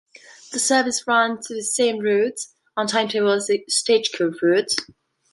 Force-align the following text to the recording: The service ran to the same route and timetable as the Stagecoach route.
The 0.51 0.57
service 0.57 1.05
ran 1.05 1.37
to 1.43 1.53
the 1.53 1.61
same 1.61 1.99
route 1.99 2.47
and 2.75 2.89
timetable 2.89 3.33
as 3.33 3.45
the 3.45 3.63
Stagecoach 3.69 4.41
route. 4.41 4.73